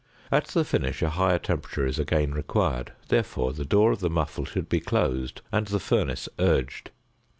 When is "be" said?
4.67-4.79